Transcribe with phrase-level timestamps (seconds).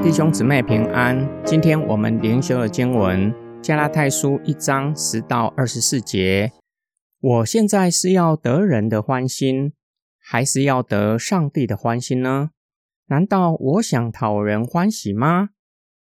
[0.00, 6.52] 弟兄姊妹平安，今天我们灵修的经文加拉太书一章十到二十四节。
[7.20, 9.72] 我现在是要得人的欢心，
[10.20, 12.50] 还是要得上帝的欢心呢？
[13.08, 15.50] 难道我想讨人欢喜吗？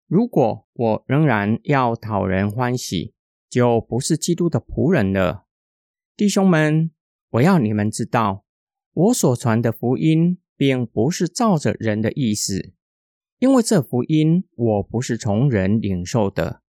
[0.08, 3.16] 如果我仍然要讨人欢喜，
[3.50, 5.46] 就不是基督的仆人了。
[6.16, 6.92] 弟兄们，
[7.32, 8.46] 我要你们知道，
[8.94, 12.74] 我所传的福音并不是照着人的意思。
[13.40, 16.62] 因为这福音我不是从人领受的，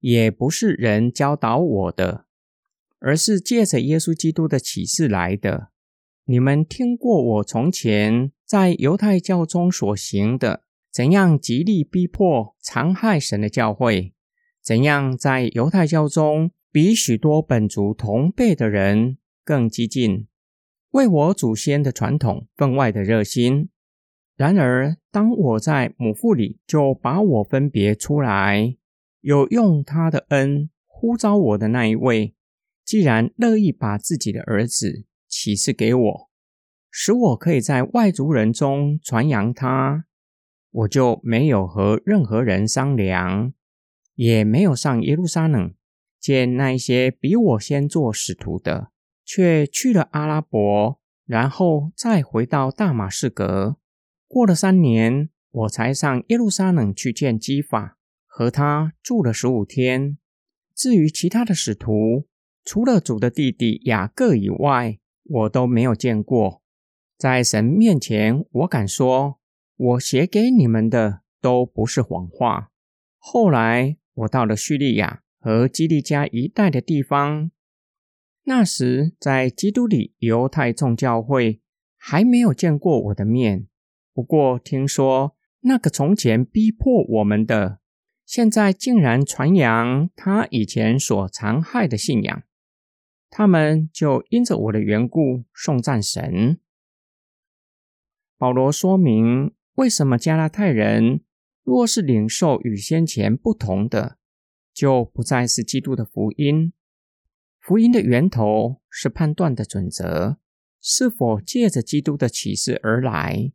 [0.00, 2.26] 也不是人教导我的，
[2.98, 5.68] 而是借着耶稣基督的启示来的。
[6.24, 14.12] 你们听过我从前在犹太教中所行的，怎样极力逼迫、残害神的教会，
[14.60, 20.26] 怎样在犹太教中比许多本族同辈的人更激进，
[20.90, 23.68] 为我祖先的传统分外的热心。
[24.36, 28.76] 然而，当我在母腹里就把我分别出来，
[29.22, 32.34] 有用他的恩呼召我的那一位，
[32.84, 36.30] 既然乐意把自己的儿子启示给我，
[36.90, 40.04] 使我可以在外族人中传扬他，
[40.70, 43.54] 我就没有和任何人商量，
[44.16, 45.72] 也没有上耶路撒冷
[46.20, 48.90] 见那些比我先做使徒的，
[49.24, 53.78] 却去了阿拉伯，然后再回到大马士革。
[54.36, 60.18] 过了三年，我才上耶路撒冷去见基法，和他住了十五天。
[60.74, 62.26] 至于其他的使徒，
[62.62, 66.60] 除了主的弟弟雅各以外，我都没有见过。
[67.16, 69.40] 在神面前，我敢说，
[69.74, 72.70] 我写给你们的都不是谎话。
[73.16, 77.50] 后来，我到了叙利亚和基利加一带的地方，
[78.44, 81.62] 那时在基督里犹太众教会
[81.96, 83.68] 还没有见过我的面。
[84.16, 87.80] 不过听说那个从前逼迫我们的，
[88.24, 92.42] 现在竟然传扬他以前所残害的信仰，
[93.28, 96.58] 他们就因着我的缘故送战神。
[98.38, 101.20] 保罗说明为什么加拉太人
[101.62, 104.16] 若是领受与先前不同的，
[104.72, 106.72] 就不再是基督的福音。
[107.60, 110.38] 福音的源头是判断的准则，
[110.80, 113.52] 是否借着基督的启示而来。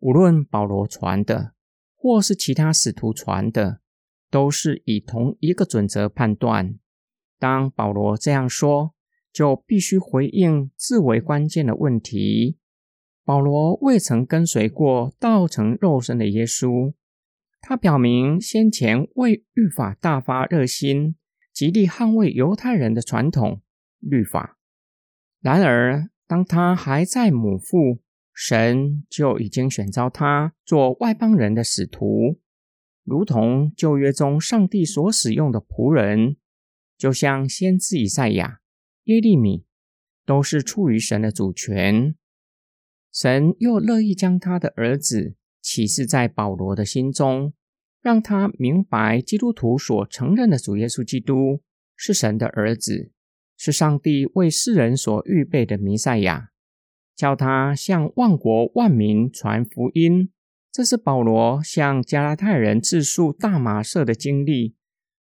[0.00, 1.54] 无论保罗传的，
[1.96, 3.80] 或是其他使徒传的，
[4.30, 6.78] 都是以同一个准则判断。
[7.38, 8.94] 当保罗这样说，
[9.32, 12.58] 就必须回应至为关键的问题：
[13.24, 16.94] 保罗未曾跟随过道成肉身的耶稣，
[17.60, 21.16] 他表明先前为律法大发热心，
[21.52, 23.60] 极力捍卫犹太人的传统
[23.98, 24.58] 律法。
[25.40, 28.00] 然而，当他还在母腹，
[28.40, 32.38] 神就已经选召他做外邦人的使徒，
[33.02, 36.36] 如同旧约中上帝所使用的仆人，
[36.96, 38.60] 就像先知以赛亚、
[39.06, 39.64] 耶利米，
[40.24, 42.14] 都是出于神的主权。
[43.12, 47.52] 神又乐意将他的儿子启示在保罗的心中，
[48.00, 51.60] 让他明白基督徒所承认的主耶稣基督
[51.96, 53.10] 是神的儿子，
[53.56, 56.52] 是上帝为世人所预备的弥赛亚。
[57.18, 60.30] 叫他向万国万民传福音，
[60.70, 64.76] 这是保罗向加拉太人自述大马色的经历。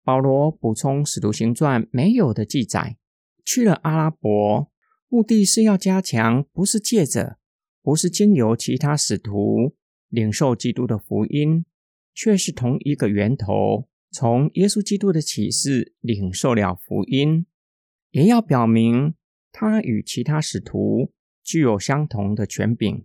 [0.05, 2.99] 保罗补充《使徒行传》没有的记载，
[3.45, 4.71] 去了阿拉伯，
[5.09, 7.39] 目的是要加强，不是借着，
[7.83, 9.75] 不是经由其他使徒
[10.09, 11.65] 领受基督的福音，
[12.15, 17.47] 却是同一个源头，从耶稣基督的启示领受了福音，
[18.13, 19.15] 也要表明
[19.51, 21.13] 他与其他使徒。
[21.43, 23.05] 具有相同的权柄，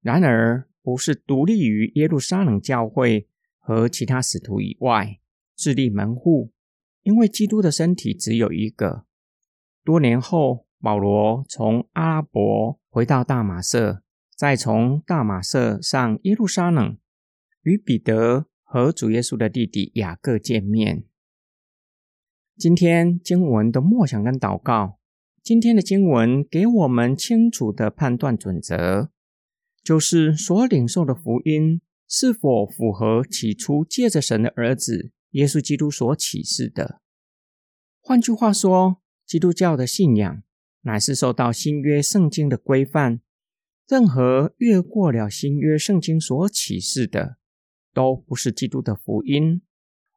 [0.00, 5.20] 然而不是独立于耶路撒冷教会和其他使徒以外，
[5.54, 6.52] 自立门户。
[7.02, 9.06] 因为基督的身体只有一个。
[9.82, 14.02] 多年后，保罗从阿拉伯回到大马色，
[14.36, 16.98] 再从大马色上耶路撒冷，
[17.62, 21.04] 与彼得和主耶稣的弟弟雅各见面。
[22.56, 24.97] 今天经文的默想跟祷告。
[25.48, 29.08] 今天的经文给我们清楚的判断准则，
[29.82, 37.00] 就是所领受的福音是否符合起初借着神的儿子耶稣基督所启示的。
[38.02, 40.42] 换句话说，基督教的信仰
[40.82, 43.22] 乃是受到新约圣经的规范，
[43.88, 47.38] 任何越过了新约圣经所启示的，
[47.94, 49.62] 都不是基督的福音。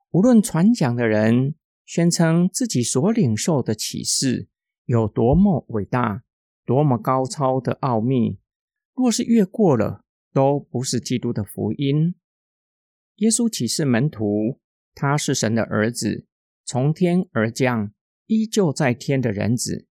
[0.10, 1.56] 无论传讲的人
[1.86, 4.50] 宣称自己所领受的启示，
[4.92, 6.22] 有多么伟大、
[6.66, 8.40] 多么高超的奥秘，
[8.94, 10.04] 若是越过了，
[10.34, 12.14] 都不是基督的福音。
[13.16, 14.60] 耶稣启示门徒，
[14.94, 16.26] 他是神的儿子，
[16.66, 17.94] 从天而降，
[18.26, 19.88] 依旧在天的人子，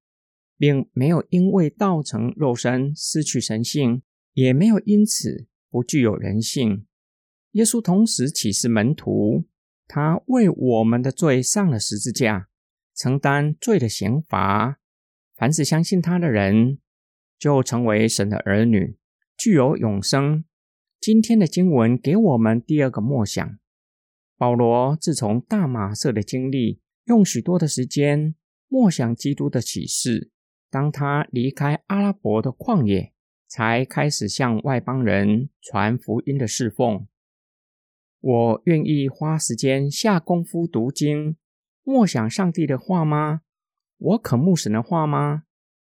[0.58, 4.02] 并没有因为道成肉身失去神性，
[4.34, 6.84] 也没有因此不具有人性。
[7.52, 9.46] 耶稣同时启示门徒，
[9.88, 12.50] 他为我们的罪上了十字架，
[12.94, 14.79] 承担罪的刑罚。
[15.40, 16.76] 凡是相信他的人，
[17.38, 18.98] 就成为神的儿女，
[19.38, 20.44] 具有永生。
[21.00, 23.58] 今天的经文给我们第二个默想。
[24.36, 28.34] 保罗自从大马色的经历，用许多的时间
[28.68, 30.30] 默想基督的启示。
[30.68, 33.14] 当他离开阿拉伯的旷野，
[33.48, 37.06] 才开始向外邦人传福音的侍奉。
[38.20, 41.36] 我愿意花时间下功夫读经，
[41.82, 43.40] 默想上帝的话吗？
[44.02, 45.42] 我渴慕神的话吗？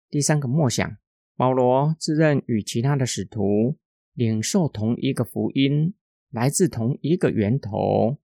[0.10, 0.98] 第三个默想，
[1.38, 3.78] 保罗自认与其他的使徒
[4.14, 5.94] 领受同一个福音，
[6.30, 8.18] 来自同一个源头。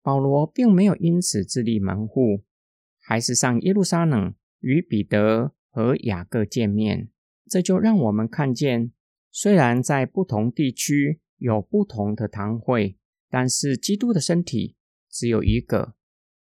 [0.00, 2.44] 保罗并没有因此自立门户，
[3.00, 7.10] 还是上耶路撒冷与彼得和雅各见面。
[7.46, 8.92] 这就让我们看见，
[9.32, 12.96] 虽然在不同地区有不同的堂会，
[13.28, 14.76] 但是基督的身体
[15.10, 15.96] 只有一个。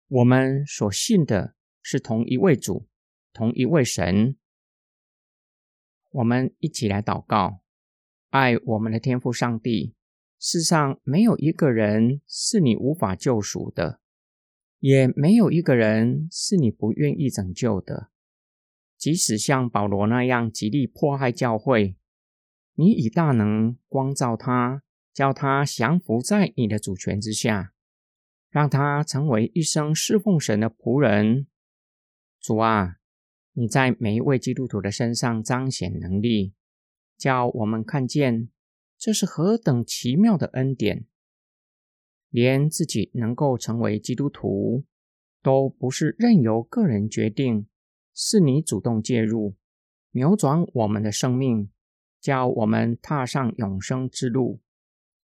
[0.08, 1.55] 我们所信的。
[1.88, 2.88] 是同一位主，
[3.32, 4.36] 同一位神。
[6.10, 7.60] 我们一起来祷告，
[8.30, 9.94] 爱我们的天父上帝。
[10.40, 14.00] 世上没有一个人是你无法救赎的，
[14.80, 18.10] 也没有一个人是你不愿意拯救的。
[18.98, 21.96] 即使像保罗那样极力迫害教会，
[22.74, 24.82] 你以大能光照他，
[25.14, 27.72] 叫他降服在你的主权之下，
[28.50, 31.46] 让他成为一生侍奉神的仆人。
[32.46, 32.98] 主啊，
[33.54, 36.54] 你在每一位基督徒的身上彰显能力，
[37.18, 38.50] 叫我们看见
[38.96, 41.06] 这是何等奇妙的恩典。
[42.30, 44.84] 连自己能够成为基督徒，
[45.42, 47.66] 都不是任由个人决定，
[48.14, 49.56] 是你主动介入，
[50.12, 51.68] 扭转我们的生命，
[52.20, 54.60] 叫我们踏上永生之路。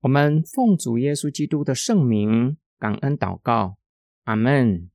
[0.02, 3.80] 我们奉主耶稣基督的圣名，感恩祷告，
[4.26, 4.92] 阿门。